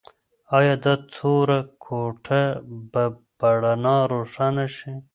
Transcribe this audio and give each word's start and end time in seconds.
ایا 0.57 0.75
دا 0.83 0.93
توره 1.13 1.59
کوټه 1.83 2.41
به 2.91 3.03
په 3.37 3.47
رڼا 3.63 3.97
روښانه 4.11 4.65
شي؟ 4.75 4.93